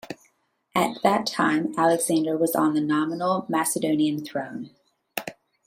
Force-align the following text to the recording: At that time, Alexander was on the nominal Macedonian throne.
At 0.73 0.97
that 1.03 1.27
time, 1.27 1.75
Alexander 1.77 2.35
was 2.35 2.55
on 2.55 2.73
the 2.73 2.81
nominal 2.81 3.45
Macedonian 3.47 4.25
throne. 4.25 4.71